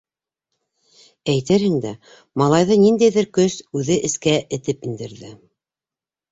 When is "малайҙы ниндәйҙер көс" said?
2.43-3.61